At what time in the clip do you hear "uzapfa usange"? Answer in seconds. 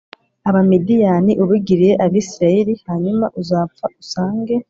3.41-4.53